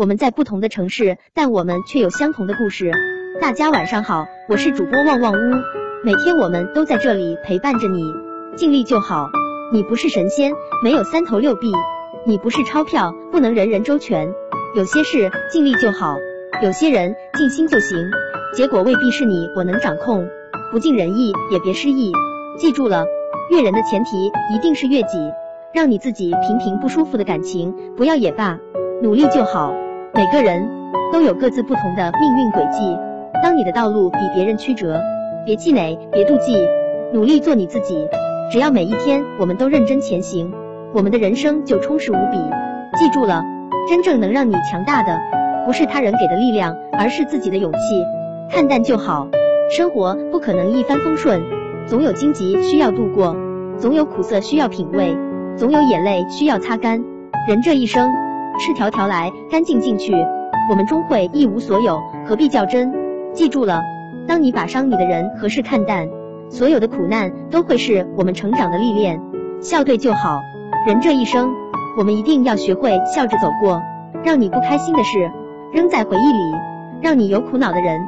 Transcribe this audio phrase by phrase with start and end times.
[0.00, 2.90] 我们在不同的城市，但我们却有相同的故事。
[3.38, 5.62] 大家晚上好，我是主播旺旺屋，
[6.02, 8.02] 每天我们都在这里陪伴着你，
[8.56, 9.28] 尽力就好。
[9.74, 11.70] 你不是神仙，没有三头六臂；
[12.24, 14.32] 你不是钞票，不能人人周全。
[14.74, 16.16] 有些事尽力就好，
[16.62, 18.10] 有些人尽心就行。
[18.54, 20.26] 结果未必是你我能掌控，
[20.72, 22.10] 不尽人意也别失意。
[22.56, 23.04] 记住了，
[23.50, 25.30] 悦人的前提一定是悦己。
[25.74, 28.58] 让你自己平平不舒服的感情不要也罢，
[29.02, 29.74] 努力就好。
[30.12, 30.68] 每个人
[31.12, 32.98] 都有各自不同的命运轨迹。
[33.42, 35.00] 当你的道路比别人曲折，
[35.46, 36.56] 别气馁，别妒忌，
[37.12, 38.08] 努力做你自己。
[38.50, 40.52] 只要每一天我们都认真前行，
[40.92, 42.38] 我们的人生就充实无比。
[42.98, 43.44] 记住了，
[43.88, 45.16] 真正能让你强大的，
[45.64, 47.78] 不是他人给的力量，而是自己的勇气。
[48.50, 49.28] 看淡就好，
[49.70, 51.40] 生活不可能一帆风顺，
[51.86, 53.36] 总有荆棘需要度过，
[53.78, 55.16] 总有苦涩需要品味，
[55.56, 57.04] 总有眼泪需要擦干。
[57.48, 58.12] 人这一生，
[58.58, 60.12] 赤条条来，干净净去，
[60.70, 62.92] 我们终会一无所有，何必较真？
[63.32, 63.82] 记住了，
[64.26, 66.08] 当你把伤你的人和事看淡。
[66.48, 69.20] 所有的苦难都会是我们成长的历练，
[69.60, 70.40] 笑对就好。
[70.86, 71.54] 人这一生，
[71.96, 73.80] 我们一定要学会笑着走过。
[74.24, 75.30] 让你不开心的事，
[75.72, 76.58] 扔在回忆里；
[77.00, 78.00] 让你有苦恼的人，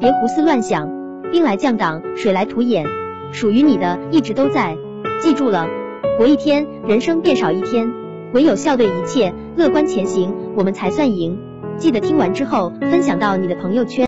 [0.00, 0.88] 别胡思乱想。
[1.30, 2.86] 兵来将挡，水来土掩，
[3.32, 4.76] 属于你的一直都在。
[5.20, 5.68] 记住了，
[6.18, 7.99] 活一天，人生便少一天。
[8.32, 11.38] 唯有笑对一切，乐观前行，我们才算赢。
[11.78, 14.06] 记得听完之后分享到你的朋友圈。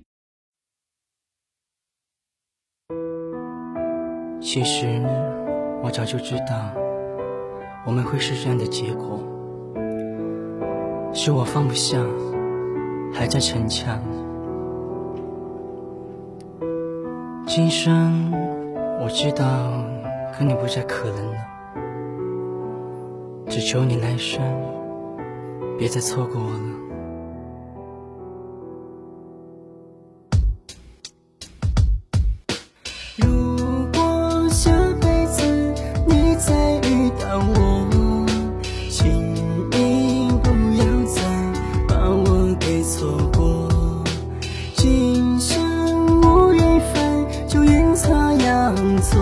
[4.40, 4.86] 其实
[5.82, 6.72] 我早就知道，
[7.84, 9.18] 我们会是这样的结果。
[11.12, 11.98] 是我放不下，
[13.12, 14.00] 还在逞强。
[17.46, 18.32] 今生
[19.00, 19.84] 我知道
[20.38, 21.36] 跟你不再可能了，
[23.52, 24.40] 只求你来生
[25.78, 26.58] 别再错过我了。
[33.18, 34.70] 如果下
[35.02, 35.44] 辈子
[36.06, 38.26] 你再遇到我
[38.88, 40.48] 请你不
[40.78, 41.20] 要再
[41.86, 43.68] 把我给错过。
[44.72, 49.20] 今生无缘分就阴差阳错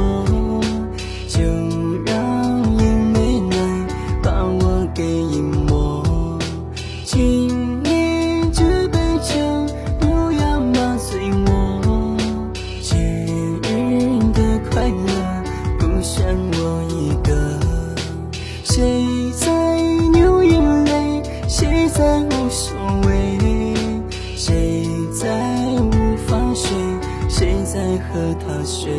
[28.12, 28.90] 和他睡，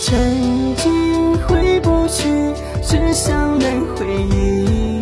[0.00, 5.00] 曾经回不去，只想能回忆。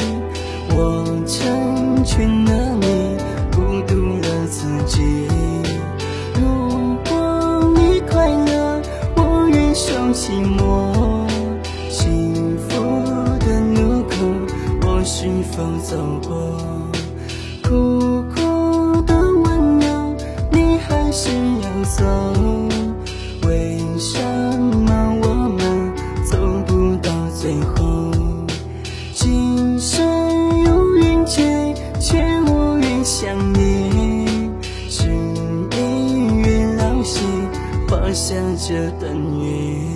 [0.75, 3.17] 我成全了你，
[3.57, 5.27] 孤独了自己。
[6.35, 8.83] 如果你快乐，
[9.17, 11.27] 我愿受寂寞。
[11.89, 12.69] 幸福
[13.39, 14.17] 的路口，
[14.83, 15.97] 我是否走
[16.29, 16.82] 过？
[38.15, 39.92] 下着等雨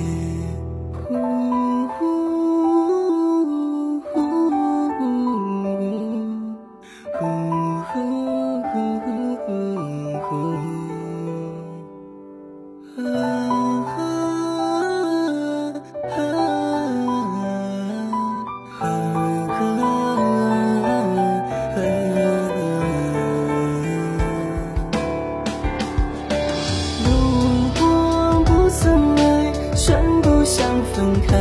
[30.47, 30.65] 想
[30.95, 31.37] 分开，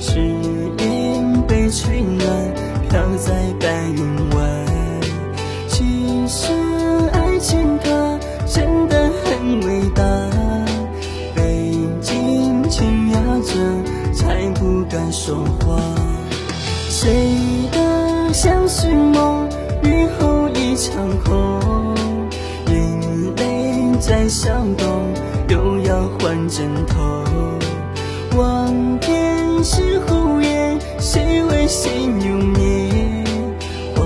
[0.00, 2.26] 只因被取暖
[2.88, 4.64] 飘在白云外。
[5.68, 6.50] 其实
[7.12, 10.02] 爱情它真的很伟大，
[11.34, 13.52] 被紧紧压着
[14.14, 15.78] 才不敢说话。
[16.88, 17.10] 谁
[17.70, 19.46] 的相思梦，
[19.82, 21.94] 雨后一场空，
[22.66, 25.12] 眼泪在笑容，
[25.50, 27.33] 又要换枕头。
[28.36, 33.24] 望天是胡言，谁为谁留念？
[33.94, 34.02] 花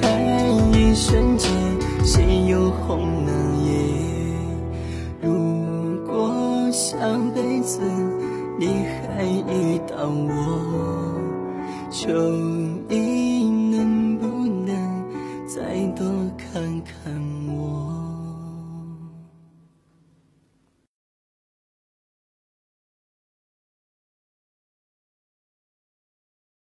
[0.00, 1.50] 开一瞬间，
[2.04, 3.32] 谁又红了
[3.64, 3.72] 眼？
[5.22, 5.30] 如
[6.06, 6.96] 果下
[7.34, 7.80] 辈子。
[8.60, 8.66] 你
[9.16, 10.28] 还遇到我，
[11.90, 12.12] 求
[12.90, 13.19] 你